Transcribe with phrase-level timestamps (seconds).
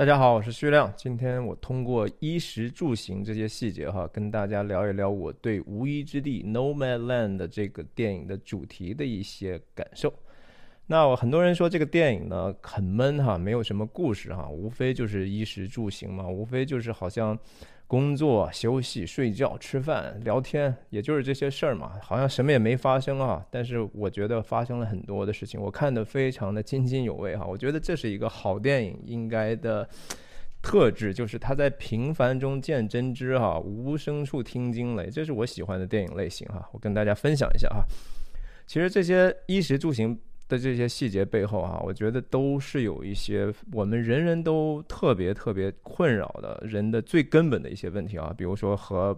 [0.00, 0.90] 大家好，我是徐亮。
[0.96, 10.10] 今天我通过衣食住行这些细节哈，跟大家聊一聊我对《无依之地》（No Man Land） 这个电影的主题的一些感受。
[10.86, 17.38] 那我很多人说这个电影呢很闷哈，没有什么故事哈，无非就是衣食住行嘛，无非就是好像。
[17.90, 23.44] 工作、休息、睡觉、吃饭、聊天，也就是这些事儿嘛，好像什么也没发生啊。
[23.50, 27.44] 但是我觉得发生了很多的事情，我看得非常的津津有味哈。
[27.44, 29.88] 我觉得这是一个好电影应该的
[30.62, 36.64] 特质，就是它在平凡中见真知哈，无声处听惊雷，这是我喜欢的电影类型哈。
[36.70, 37.84] 我跟大家分享一下哈。
[38.68, 40.16] 其实这些衣食住行。
[40.50, 49.16] 的这些细节背后啊，我觉得都是有一些我们人人都特别特别困扰的人的最根本的一些问题啊，比如说和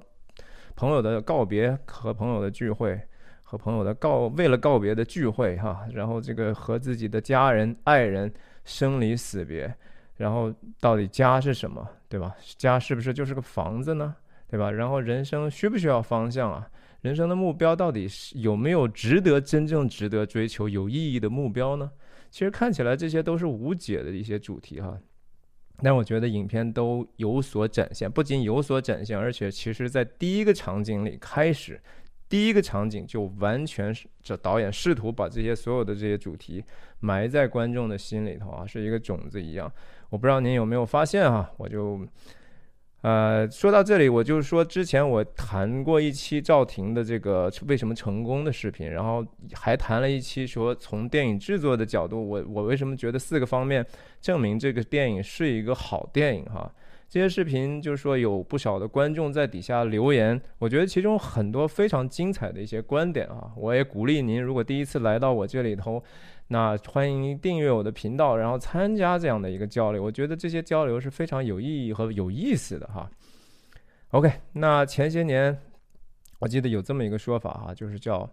[0.77, 3.01] 朋友的告别，和朋友的聚会，
[3.43, 8.33] 和朋友的告为了告别的聚会哈，然后这个和自己的家人爱人
[8.65, 9.75] 生离死别，
[10.17, 12.37] 然后到底家是什么，对吧？
[12.59, 14.15] 家是不是就是个房子呢，
[14.49, 14.71] 对吧？
[14.71, 16.69] 然后人生需不需要方向啊？
[17.03, 21.91] 人生的目标到底是有没有值得真正值得追求有意义的目标呢？
[22.31, 24.97] 其实看起来这些都是无解的一些主题哈，
[25.83, 31.81] 但我觉得影片都有所展现，不仅有所展现，而且其实在第一个场景里开始，
[32.29, 36.63] 第一个场景就完全是这导演试图把这些所有的这些主题
[37.01, 39.71] 埋在观众的心里头啊，是一个种子一样。
[40.09, 42.01] 我不知道您有没有发现哈，我就。
[43.03, 53.85] 呃，说到这里，我就是说，之前我谈过一期赵婷的这个为什么成功的视频，然后还谈了一期说从电影制作的角度，我我为什么觉得四个方面
[54.21, 56.73] 证明这个电影是一个好电影哈。
[57.09, 66.03] 这些视频就是说有不少的观众在底下留言，我觉得其中很多非常精彩的一些观点啊，我也鼓励您，如果第一次来到我这里头。
[66.53, 70.03] 那欢迎订阅我的频道，然后参加这样的一个交流。
[70.03, 73.11] 我觉得这些交流是非常有意义和有意思的哈。
[74.11, 75.59] OK，那前些年
[76.41, 78.31] 我记得有这么一个说法哈，就是叫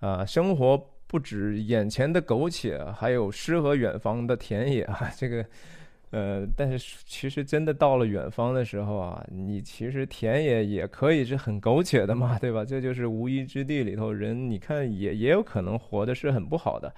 [0.00, 5.12] 啊，生活不止眼前的苟且，还有诗和远方的田野啊。
[5.14, 5.44] 这个
[6.12, 12.64] 呃，但是其实真的到了远方的时候啊，你其实田野也可以是很苟且的嘛，对吧？
[12.64, 16.90] 这就是无依之地里头人，你看也也有可能活的是很不好的。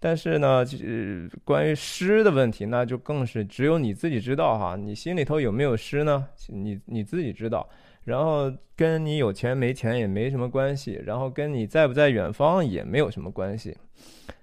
[0.00, 4.76] 但是呢，就是关于诗的问题，那就更是只有你自己知道哈。
[4.76, 6.24] 你心里头有没有诗呢？
[6.48, 7.68] 你你自己知道。
[8.04, 13.76] 然后跟你有钱没钱也没什么关系，然后跟你在不在远方也没有什么关系。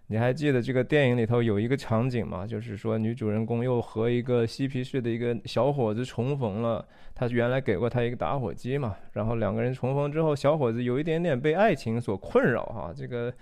[0.07, 2.45] 你还记得这个电影里头有一个场景吗？
[2.45, 6.85] 就是说女主人公又和一个嬉皮士的一个小伙子重逢了。
[7.15, 8.95] 他原来给过他一个打火机嘛。
[9.13, 12.93] 然后两个人重逢之后，小伙子有一点点被爱情所困扰哈。
[12.93, 13.33] 这个。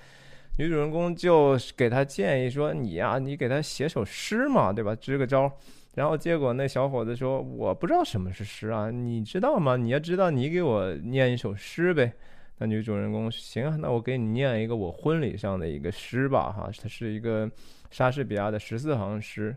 [0.57, 4.95] 女主人公就给他建议说：“你呀，你给他写首诗嘛，对吧？
[4.95, 5.51] 支个招。”
[5.95, 9.77] 然后结果那小伙子说：“我不知道什么是诗啊，你知道吗？
[9.77, 12.13] 你要知道，你给我念一首诗呗。”
[12.59, 17.49] 那女主人公行啊，那我给你念一个我婚礼上的一个诗吧，哈，它是一个
[17.89, 19.55] 莎士比亚的十四行诗。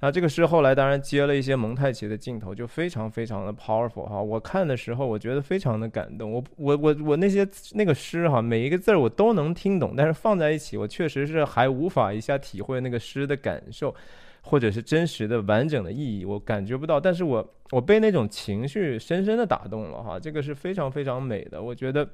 [0.00, 4.22] 啊，这个诗后来当然接了一些蒙太奇的镜头，就非常非常的 powerful 哈。
[4.22, 6.30] 我看的时候，我觉得非常的感动。
[6.30, 13.92] 我我我我那些那个诗哈，每一个字儿我都能听懂，但是放在一起，我确实是还无法一下体会那个诗的感受，
[14.42, 17.00] 或者是真实的完整的意义，我感觉不到。
[17.00, 21.60] 但是我我被那种情绪深深的打动了哈，这个是非常非常美的。
[21.60, 22.08] 我觉得，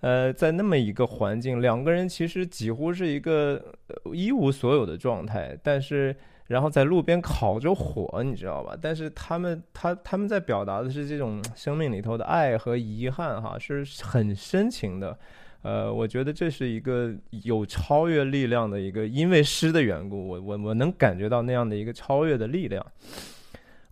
[0.00, 3.72] 呃，在那么一个环境，两个人其实几乎是一个
[4.12, 6.16] 一无所有的状态，但是。
[6.50, 8.76] 然后在路边烤着火，你知道吧？
[8.82, 15.16] 但是他们他他们在表达的是这种生命里头的爱和遗憾，哈，是很深情的。
[15.62, 22.84] 呃，我觉得这是一个有超越力量的一个，因为诗的缘故，我我我能感觉到那样的一个超越的力量。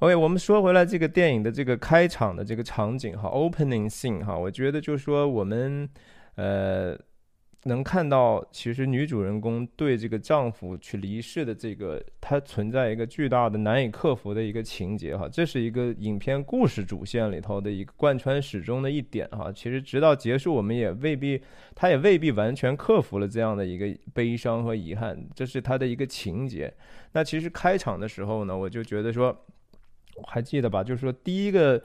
[0.00, 5.88] OK，我们说回来这个电影的这个开场的这个场景哈，opening scene 哈，我觉得就是说我们
[6.34, 6.98] 呃。
[7.64, 19.52] 能看到，其实女主人公对这个丈夫去离世的这个，她存在一个巨大的难以克服的一个情节哈，这是一个影片故事主线里头的一个贯穿始终的一点哈。
[19.52, 21.42] 其实直到结束，我们也未必，
[21.74, 26.72] 她也未必完全克服了这样的一个悲伤和遗憾，这是她的一个情节。
[27.12, 29.36] 那其实开场的时候呢，我就觉得说，
[30.28, 30.84] 还记得吧？
[30.84, 31.82] 就是说第一个。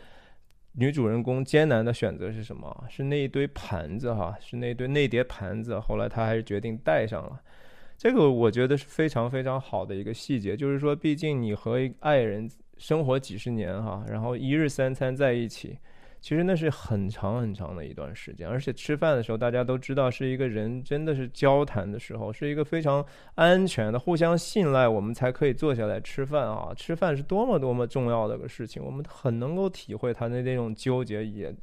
[0.74, 2.86] 女主人公艰难的选择是什么？
[2.90, 5.80] 是那一堆盘子哈，是那堆那叠盘子。
[5.80, 7.40] 后来她还是决定带上了。
[7.98, 15.78] 这个我觉得是非常非常好的一个细节，就是说，毕竟你和爱人生活几十年哈，然后一日三餐在一起，
[16.24, 23.06] 其实那是很长很长的一段时间，而且吃饭的时候，大家都知道是一个人真的是交谈的时候，是一个非常
[23.36, 26.72] 安全的、互相信赖，我们才可以坐下来吃饭啊！
[26.74, 31.54] 吃饭是多么多么重要的个事情，我们很能够体会他的那种纠结，也，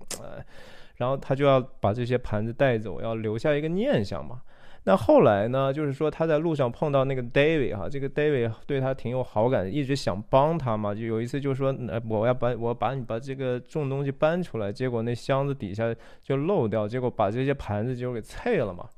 [0.96, 4.42] 然后他就要把这些盘子带走，要留下一个念想嘛。
[4.84, 5.70] 那后来呢？
[5.70, 10.94] 就是说他在路上碰到那个 David 哈，这个 David 对他挺有好感，一直想帮他嘛。
[10.94, 18.88] 就有一次就说，呃，我要把我把你把这个重东西搬出来，结果那箱子底下就漏掉，结果把这些盘子就给碎了嘛。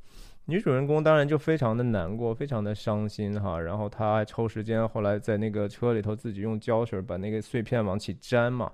[0.44, 3.60] 女主人公当然就非常的难过，非常的伤心哈。
[3.60, 8.70] 然后他还抽时间，后来在那个车里头自己用胶水把那个碎片往起粘嘛。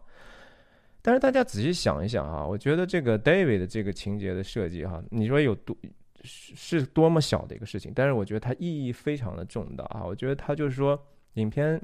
[1.00, 5.74] 但是大家仔细想一想哈，我觉得这个 David 的这个情节的设计哈，你说有多？
[6.22, 10.04] 是是多么小的一个事情，但是我觉得它意义非常的重大啊！
[10.04, 11.00] 我觉得他就是说，
[11.34, 11.80] 影片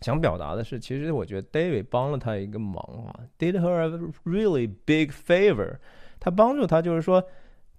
[0.00, 2.76] 想表达的是，其实我觉得 David 帮了他一个忙
[3.06, 3.88] 啊，did her a
[4.24, 5.78] really big favor。
[6.20, 7.22] 他帮助他就是说，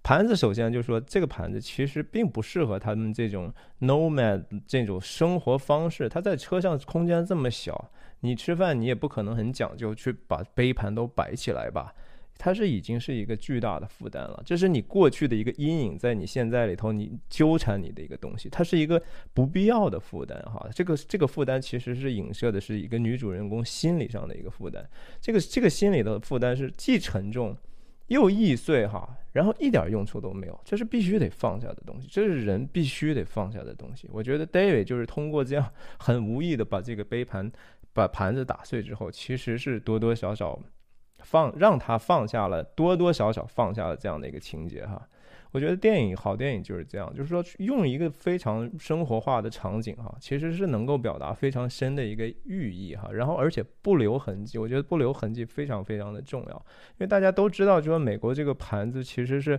[0.02, 6.08] 盘子首先就是说，这个盘子其实并不适合他们这种 nomad 这种生活方式。
[6.08, 7.90] 他在车上空间这么小，
[8.20, 11.92] 你吃饭你也不可能很讲究去把杯盘都摆起来吧。
[12.38, 19.02] 它是已经是一个巨大的负担了，这是你过去的一个阴影，在你现在里头，你纠缠你的一个东西，它是一个
[19.32, 20.68] 不必要的负担哈。
[20.74, 24.84] 这个这个负担其实是影射的是一个女主人公心理上的一个负担，
[25.20, 27.56] 这个这个心理的负担是既沉重
[28.08, 34.08] 又易碎哈，然后一点用处都没有，这是必须得放下的东西，这是人必须得放下的东西。
[34.12, 37.50] 我觉得 David 就是通过这样很无意的把这个杯盘
[37.92, 40.60] 把盘子打碎之后，其实是多多少少。
[41.22, 45.08] 放让他放下了多多少少放下了这样的一个情节哈，
[45.56, 56.54] 我觉得电影好电影就是这样，就是说用一个非常生活化的场景哈，其实是能够表达非常深的一个寓意哈，然后而且不留痕迹，我觉得不留痕迹非常非常的重要，
[56.90, 59.58] 因为大家都知道，就说美国这个盘子其实是。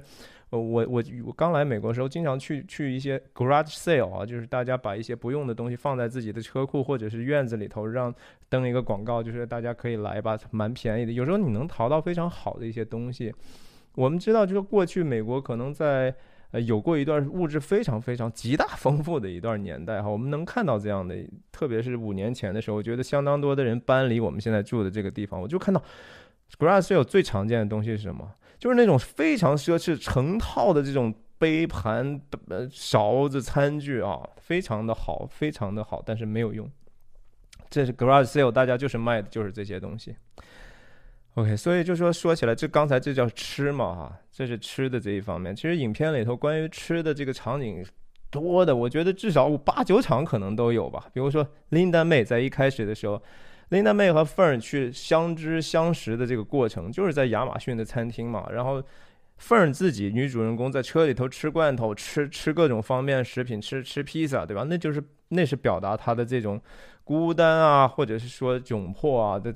[0.49, 8.15] 我我我刚来美国的时候，经常去去一些 garage sale 啊，就是大家把一些不用的东西放在自己的车库或者是院子里头，让
[8.47, 11.11] 登一个广告，就是大家可以来吧，蛮便宜的。
[11.11, 13.33] 有时候你能淘到非常好的一些东西。
[13.97, 16.13] 我们知道，就是过去美国可能在
[16.51, 21.15] 呃有过一段物质非常非常极大丰富的一段年代哈，我们能看到这样的，
[21.51, 25.81] 特别是五年前的时候，我觉得相当多的人搬离我们现在住的这个地方，我就看到
[26.59, 28.31] garage sale 最常见的东西是什么？
[28.59, 36.69] 就是那种非常奢侈、成套的这种杯盘、呃勺子、餐具啊，非常的好，非常的好，但是没有用。
[37.69, 40.15] 这是 garage sale，大家就是卖的就是这些东西。
[41.37, 45.55] OK，所以就说说起来，这刚才这叫吃嘛哈，这是吃的这一方面。
[45.55, 47.85] 其实影片里头关于吃的这个场景
[48.31, 51.05] 多的，我觉得至少八九场可能都有吧。
[51.13, 53.21] 比如说 Linda May 在一开始的时候。
[53.69, 58.47] Linda May 和 Fern 去相知相识的这个过程，就是在亚马逊的餐厅嘛。
[58.49, 58.81] 然后
[59.37, 64.63] 凤儿自己女主人公在车里头吃罐头，吃吃各种方便食品，吃吃披萨，对吧？
[64.69, 66.59] 那就是那是表达她的这种
[67.03, 69.53] 孤单啊，或者是说窘迫啊的。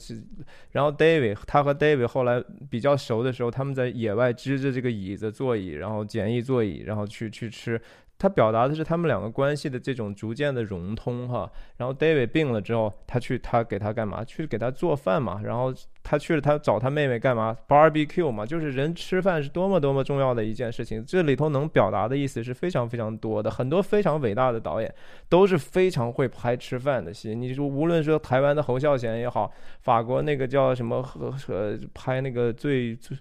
[0.72, 7.82] 然后 David 他和 David 后来比较熟的时候，他们在野外支着这个椅子座椅，然后简易座椅，然后去去吃。
[8.22, 14.24] 他表达的是他们两个关系的这种逐渐的融通哈，然后 David 病了之后，他去他给他干嘛？
[14.24, 15.74] 去给他做饭嘛，然后
[16.04, 21.04] 他去了他找他妹妹干嘛？Barbecue 嘛，就是人吃饭是多么多么重要的一件事情。
[21.04, 24.94] 这里头能表达的意思是非常非常多的，很多非常伟大的导演
[25.28, 27.34] 都是非常会拍吃饭的戏。
[27.34, 29.52] 你说无论说台湾的侯孝贤也好，
[29.82, 33.18] 法国那个叫什么和和拍那个最最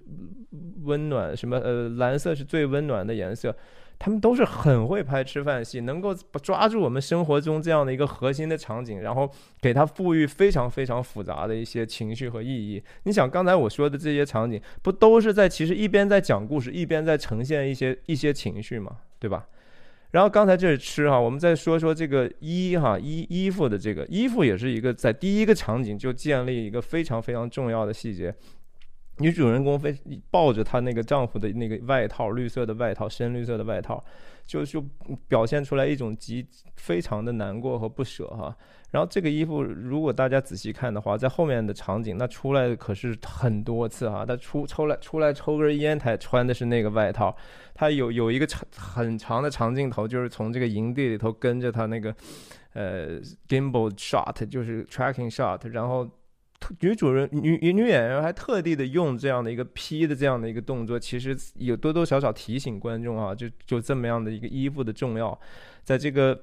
[0.82, 3.56] 温暖什么呃蓝色是最温暖的颜色。
[4.00, 9.30] 他们都是很会拍吃饭戏，能够抓住我们生活中这样的一个核心的场景，然后
[9.60, 12.82] 给它赋予非常非常复杂的一些情绪和意义。
[13.02, 19.46] 你想，刚才我说的这些场景，不都是在其实一边在讲故事，一边在呈现一些一些情绪嘛，对吧？
[20.12, 28.34] 然后刚才这是吃哈，我们再说说这个衣哈衣衣服的这个衣服，也是一个在第一个场景就建立一个非常非常重要的细节。
[29.20, 29.94] 女主人公非
[30.30, 34.02] 抱着她那个丈夫的那个外套，绿色的外套，深绿色的外套，
[34.46, 34.82] 就就
[35.28, 36.46] 表现出来一种极
[36.76, 38.56] 非常的难过和不舍哈。
[38.90, 44.24] 然后这个衣服，如果大家仔细看的话，在后面的场景，那出来的可是很多次哈。
[44.26, 47.36] 他出抽来出来抽根烟，他穿的是那个外套。
[47.74, 52.12] 他有有一个长很长的长镜头，就是从这个营地里头跟着他那个
[52.72, 56.08] 呃 gimbal shot，就是 tracking shot，然后。
[56.80, 65.36] 女主人女女演员还特地的用这样的一个 P 的这样的一个动作，其实有多多少少提醒观众啊，就就这么样的一个衣服的重要，
[65.82, 66.38] 在这个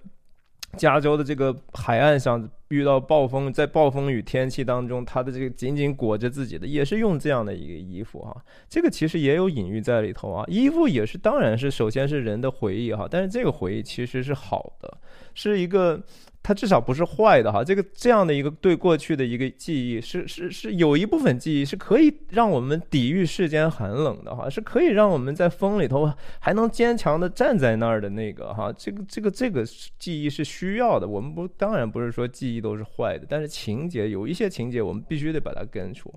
[0.75, 8.36] 加州的这个海岸上遇到暴风，在暴风雨天气当中，他的这个紧紧裹着自己的，也是用这样的一个衣服哈。
[8.67, 10.43] 这个其实也有隐喻在里头啊。
[10.47, 14.97] 衣服也是，当然是首先是人的回忆哈，但是这个回忆其实是好的，
[15.36, 16.03] 是一个。
[16.47, 29.65] 它至少不是坏的哈，这个这样的一个对过去的一个记忆是是是有一部分记忆是可以让我们抵御世间寒冷的哈，是可以让我们在风里头还能坚强的站在那儿的那个哈，这个这个这个
[29.99, 31.05] 记忆是需要的。
[31.05, 36.13] 我们不当然不是说记忆都是坏的，但是情节有一些情节我们必须得把它根除。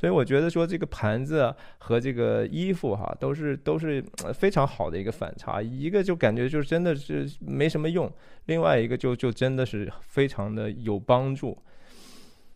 [0.00, 4.02] 所以我觉得说这个盘子和这个衣服哈都是都是
[4.32, 8.10] 非常好的一个反差，一个就感觉就是真的是没什么用。
[8.46, 11.54] 另外一个就就真的是非常的有帮助。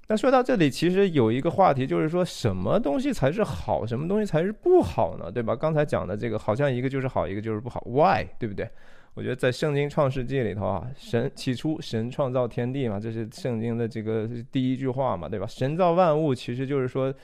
[0.07, 5.31] 那说到这里，其实有一个话题，就是说什么东西才是好，什么东西才是不好呢？
[5.31, 5.55] 对吧？
[5.55, 7.83] 刚才讲的这个，好像一个就是好，一个就是不好。
[7.87, 8.27] Why？
[8.39, 8.67] 对不对？
[9.15, 15.47] 我觉得在圣经创世纪里头啊，神起初神创造天地嘛，这是圣经的这个第一句话嘛，对吧？
[15.47, 17.15] 神造万物，其实就是说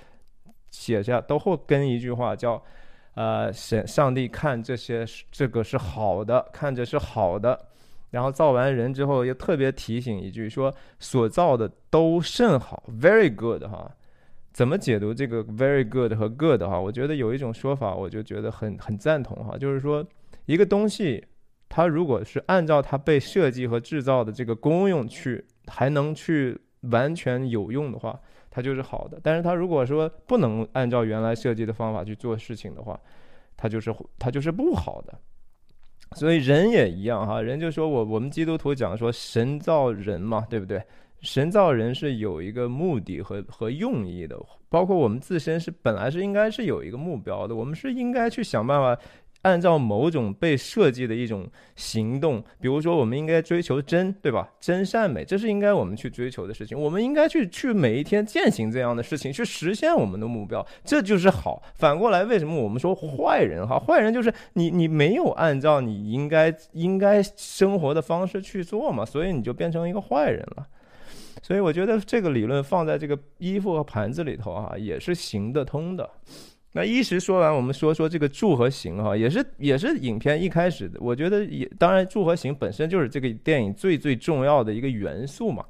[0.71, 2.63] 写下都会跟一句话叫，
[3.15, 7.59] 呃，神上帝看这些这个是好的，看着是好的。
[8.11, 13.89] 然后造完人之后，又特别提醒一句说：“所造的都甚好，very good 哈。”
[14.53, 16.81] 怎么解读这个 very good 和 good 哈？
[16.81, 20.05] 我觉得有一种说法，我就觉得很很赞同哈，就是说
[20.47, 21.25] 一个东西，
[21.69, 26.61] 它如果是按照它被设计和制造的这个功用去，还能去
[26.91, 28.19] 完全有用的话，
[28.51, 29.21] 它就是好的。
[29.23, 32.99] 但是它如果说不能按照原来设计的方法去做事情的话，
[33.57, 35.19] 它就是它就是不好的。
[36.17, 40.83] 所以人也一样哈，人就说我我们基督徒讲说神造人嘛，对不对？
[41.21, 44.37] 神造人是有一个目的和和用意的，
[44.69, 49.01] 包括我们自身是本来是应该是有一个目标的，我们是应该去想办法。
[49.43, 54.51] 按照某种被设计的一种行动，比如说，我们应该追求真，对吧？
[54.61, 56.79] 真善美，这是应该我们去追求的事情。
[56.79, 61.63] 我们应该去去每一天践行这样的事情，去实现我们的目标，这就是好。
[61.75, 63.67] 反过来，为什么我们说坏人？
[63.67, 70.67] 哈，坏人就是你，你没有按照你应该应该生活的方式去做嘛，所以你就变成一个坏人了。
[71.43, 76.09] 所以我觉得这个理论放在这个衣服和盘子里头啊，也是行得通的。
[76.73, 81.01] 那一时说完，我们说说这个住和行哈，也是也是影片一开始的。
[81.01, 85.65] 我觉得也当然住和行本身就是这个电影最最重要的一个元素嘛。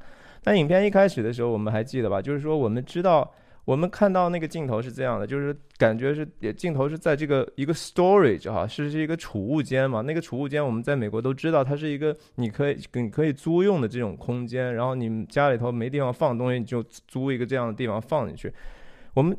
[0.44, 2.20] 那影片一开始的时候，我们还记得吧？
[2.20, 3.32] 就是说我们知道，
[3.64, 10.02] 我们看到那个镜头是这样的，就是感觉是镜头是在这个一个 storage 哈，是是一个储物间嘛。
[10.02, 14.74] 那个储物间我们在美国都知道，它是一个你可以你可以租用的这种空间。
[14.74, 18.52] 然后你们家里头没地方放东西，你就租一个这样的地方放进去。
[19.14, 19.34] 我们。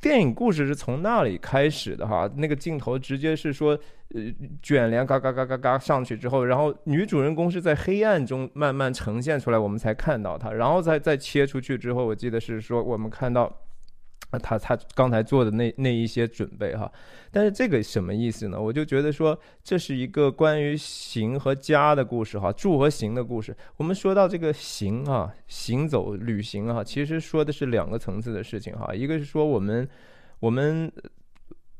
[0.00, 3.78] 电影故事是从那里开始的哈，那个镜头直接是说，
[4.14, 4.20] 呃，
[4.62, 13.61] 卷帘嘎嘎嘎嘎嘎上去之后，然后女主人公是在黑暗中慢慢呈现出来，我们才看到她，然后再再切出去之后，我记得是说我们看到。
[14.32, 16.90] 啊他他刚才做的那那一些准备哈，
[17.30, 18.60] 但是这个什么意思呢？
[18.60, 23.54] 我就觉得说这是一个关于行和家的故事哈，住和行的故事。
[23.76, 28.94] 我们说到这个行啊，行走旅行啊，其实说的是两个层次的事情哈。
[28.94, 29.86] 一个是说我们
[30.40, 30.90] 我们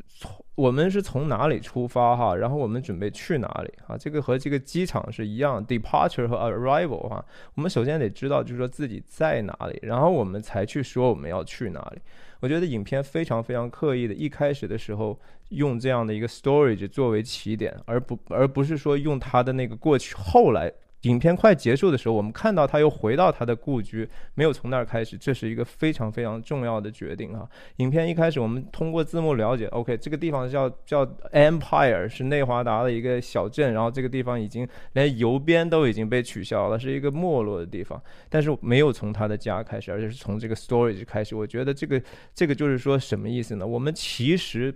[0.06, 3.97] 从我们是从哪里出发哈，然后我们准备去哪里啊？
[3.97, 7.25] 这个和这个机场是一样，departure 和 arrival 哈。
[7.54, 12.02] 我们首先得知道就是说自己在哪里，然后我们才去说我们要去哪里。
[12.43, 15.17] 我觉得影片非常非常刻意的，一开始的时候
[15.51, 20.13] 用这样的一个 storage 作为起点，而不而不是说用他的那个过去。
[20.17, 27.49] 后来影片快结束的时候，我们看到他又回到他的故居，没有从那儿开始，这是一个非常非常重要的决定哈。
[27.76, 38.00] 影片一开始，我们通过字幕了解，OK，这个地方叫叫 Empire，是内华达的一个小镇，然后这个地方已经连邮编都已经被取消了，是一个没落的地方。
[38.28, 41.35] 但是没有从他的家开始，而且是从这个 storage 开始。
[41.35, 42.00] 我觉得这个
[42.32, 43.66] 这个就是说什么意思呢？
[43.66, 44.73] 我们其实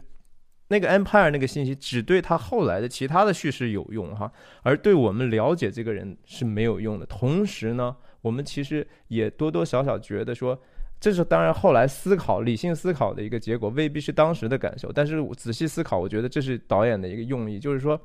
[0.68, 4.30] 那个 empire 那个信息只对他后来的其他的叙事有用哈，
[4.62, 7.06] 而对我们了解这个人是没有用的。
[7.06, 10.60] 同时呢，我们其实也多多少少觉得说，
[10.98, 14.90] 这是当然后来思考理性思考的一个结果，未必是当时的感受。
[14.90, 18.00] 但是我仔细思考，我觉得这是导演的一个用意，就是说，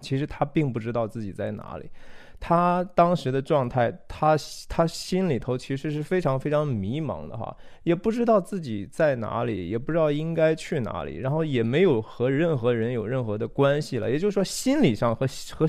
[0.00, 1.90] 其实他并不知道自己在哪里。
[2.38, 4.36] 他当时的状态，他
[4.68, 14.10] 他心里头其实是非常非常迷茫的哈，也不知道自己在哪里，也不知道应该去哪里，然后也没有和任何人有任何的关系了。
[14.10, 15.66] 也就是说，心理上和和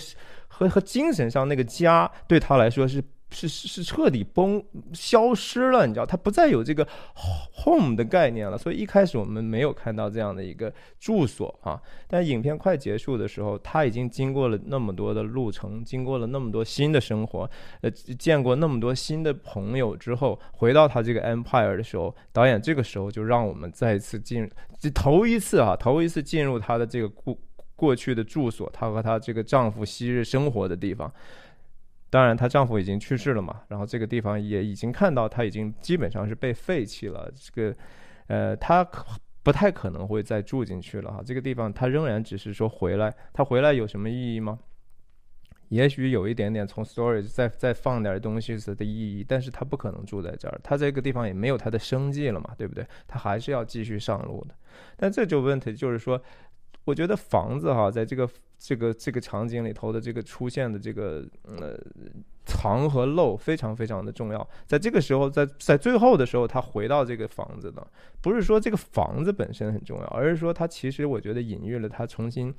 [0.47, 6.87] 和和精神上那个家对他来说是是是是彻底崩消失了，你知道，它不再有这个
[7.63, 8.57] home 的概念了。
[8.57, 11.79] 所以一开始我们没有看到这样的一个住所啊。
[12.07, 17.49] 但影片快结束的时候，他已经经过了那么多的路程，经过了那么多新的生活，
[17.81, 24.49] 呃，见过那么多新的朋友之后，回到他这个 empire 的时候，导演这个时候就让我们再一次进，
[24.93, 27.37] 头一次啊，头一次进入他的这个故
[27.75, 31.11] 过去的住所，她和她这个丈夫昔日生活的地方。
[32.09, 37.29] 当然，她丈夫已经去世了嘛，然后这个地方也已经看到，她已经基本上是被废弃了。
[37.35, 37.75] 这个，
[38.27, 38.81] 呃，她
[39.43, 41.21] 不太可能会再住进去了哈。
[41.25, 44.57] 这个地方，她仍然只是说回来，她回来有什么意义吗？
[45.67, 52.87] 也许有一点点从 storage 再再放点东西的意义，但是她不可能住在这儿，她这个地方也没有她的生计了嘛，对不对？
[53.05, 54.55] 她还是要继续上路的。
[54.95, 56.21] 但这就问题就是说。
[56.87, 61.77] 我觉得房子哈，在这个这个这个场景里头的这个出现的这个呃
[62.45, 64.49] 藏和漏非常非常的重要。
[64.65, 67.85] 在这个时候，在在最后的时候，他回到这个房子呢，
[68.21, 72.55] 不是说这个房子本身很重要，而是说他其实我觉得隐喻了他重新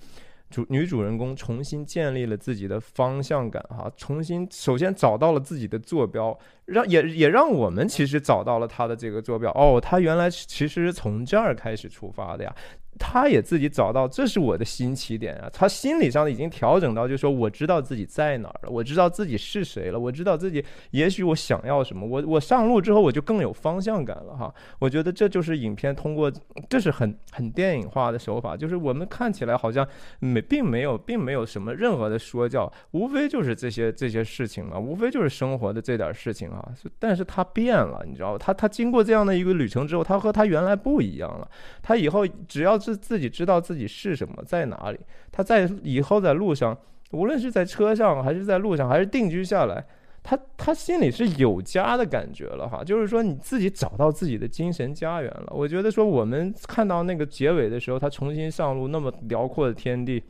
[0.50, 12.54] 主女主人公重新建立了自己的方向感哈，重新首先找到了自己的坐标，让也也让我们其实找到了他的这个坐标哦，他原来其实从这儿开始出发的呀。
[12.98, 15.48] 他也自己找到，这是我的新起点啊！
[15.52, 22.04] 他心理上已经调整到，就说我知道自己在哪儿了，我知道自己是谁了，我知道自己也许我想要什么。
[22.04, 24.52] 我我上路之后，我就更有方向感了哈！
[24.80, 26.32] 我觉得这就是影片通过，
[26.68, 29.86] 这是很很电影化的手法，就是我们看起来好像
[30.18, 36.68] 没并没有并没有什么任何的说教，无非就是这些这些事情嘛，无非就是生活的这点事情啊。
[36.98, 41.48] 但是他变了，你知道他他经过这样的一个旅程之后，他和他原来不一样了。
[41.80, 42.76] 他以后只要。
[42.92, 44.98] 是自己知道自己是什么，在哪里。
[45.30, 46.76] 他在以后在路上，
[47.12, 49.84] 无论是在车上，还是在路上，还是定居下来，
[50.22, 52.82] 他他心里是有家的感觉了哈。
[52.82, 55.46] 就是说，你自己找到自己的精神家园了。
[55.50, 60.22] 我觉得说，我们看到那个结尾的时候，他重新上路，那么辽阔的天地。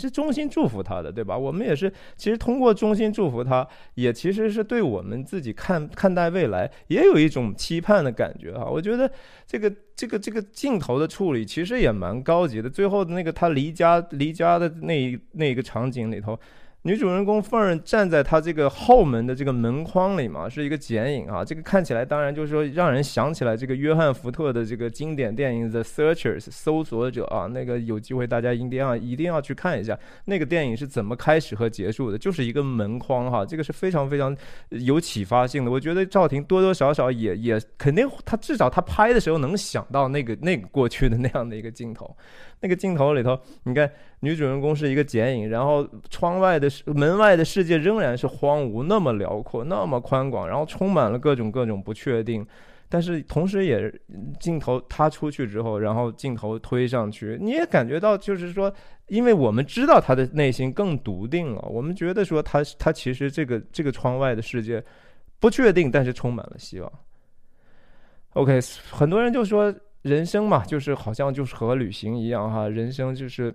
[0.00, 1.36] 是衷心祝福他的，对吧？
[1.36, 8.64] 我们也是，其实通过衷心祝福他，也其实是对我们自己看看待未来，也有一种期盼的感觉哈。
[8.64, 9.10] 我觉得
[9.46, 12.70] 这个这个这个镜头的处理其实也蛮高级的。
[12.70, 16.38] 最后的那个他离家离家的那一那个场景里头。
[16.84, 21.44] 女主人公凤儿站在她这个后门的这个门框里嘛，是一个剪影啊。
[21.44, 27.46] 这个看起来当然就是说让人想起来这个约翰福特的这个经典电影《The Searchers》搜索者啊。
[27.48, 33.44] 那个有机会大家一定要一定要去看一下那个电影是怎么开始和结束的，就是一个门框哈。
[33.44, 34.34] 这个是非常非常
[34.70, 35.70] 有启发性的。
[35.70, 42.16] 我觉得赵婷多多少少也也肯定他至少他拍的时候能想到那个那个过去的那样的一个镜头。
[42.62, 52.46] 那个镜头里头，你看女主人公是一个剪影，然后窗外的门外的世界仍然是荒芜，那么辽阔，那么宽广，然后充满了各种各种不确定。
[52.86, 53.90] 但是同时也
[54.38, 58.70] 镜头他出去之后，然后镜头推上去，你也感觉到就是说，
[59.06, 64.84] 因为我们知道他的内心更笃定了，我们觉得说他他其实这个这个窗外的世界
[65.38, 66.92] 不确定，但是充满了希望。
[68.34, 69.74] OK，很多人就说。
[70.02, 72.66] 人生嘛，就是好像就是和旅行一样哈。
[72.66, 73.54] 人生就是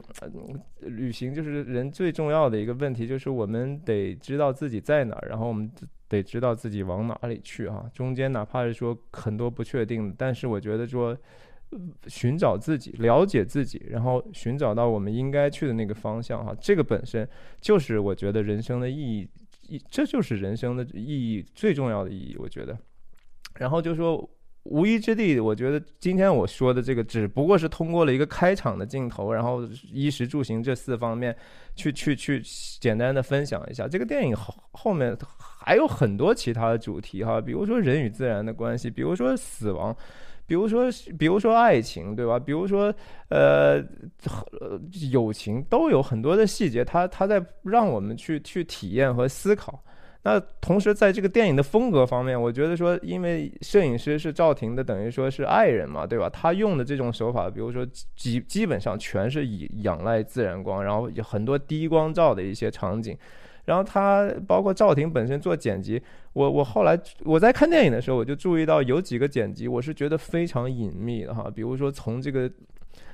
[0.81, 5.67] 旅行，就是人最重要的一个问题，就是我们得知道自己在哪儿，然后我们
[6.08, 7.89] 得知道自己往哪里去哈。
[7.91, 11.17] 中间哪怕是说很多不确定，但是我觉得说
[12.05, 16.55] 寻找自己，了解自己，然后寻找到我们应该去的那个方向哈。
[16.62, 17.27] 这个本身
[17.60, 19.27] 就是我觉得人生的意
[19.67, 22.77] 义，这就是人生的意义最重要的意义，我觉得。
[23.58, 24.29] 然后就说。
[24.65, 31.36] 无依之地，我觉得今天我说的这个只不过是通过了一个开场的镜头，然后衣食住行这四方面
[31.75, 32.41] 去去去
[32.80, 33.88] 简单的分享一下。
[33.88, 39.95] 这个电影后后面还有很多其他的主题哈，比如说人与自然的关系，比如说死亡，
[40.47, 40.86] 比如说
[41.17, 42.39] 比如说爱情，对吧？
[42.39, 42.93] 比如说
[43.30, 43.84] 呃
[45.12, 49.84] 友情，都有很多的细节，它它在让我们去去体验和思考。
[50.27, 56.27] 那同时，在这个电影的风格方面，我觉得说，因为摄影师是赵婷的，等于说是爱人嘛，对吧？
[56.27, 57.85] 他用的这种手法，比如说
[58.15, 63.15] 基基本上全是以仰赖自然光，然后有很多低光照的一些场景，
[63.65, 66.01] 然后他包括赵婷本身做剪辑，
[66.34, 72.49] 我我后来我在看电影的时候，我就注意到有几个剪辑，我是觉得非常隐秘的哈，比如说从这个。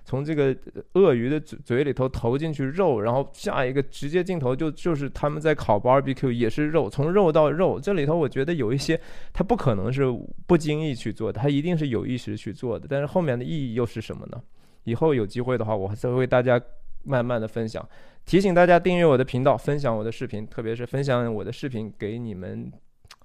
[0.04, 0.56] 从这个
[0.94, 9.00] 鳄鱼的嘴嘴里头投进去肉，然后下一个直接镜头就就是他们在烤 barbecue，也是肉，从肉到肉，这里头我觉得有一些
[9.32, 10.04] 他不可能是
[10.48, 12.88] 不经意去做的，他一定是有意识去做的。
[12.90, 14.42] 但是后面的意义又是什么呢？
[14.86, 16.60] 以后有机会的话，我再为大家
[17.04, 17.88] 慢慢的分享。
[18.26, 22.72] 提醒大家订阅我的频道，分享我的视频，特别是分享我的视频给你们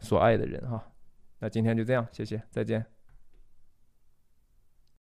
[0.00, 0.82] 所爱的人哈。
[1.40, 2.95] 那今天就这样，谢谢，再见。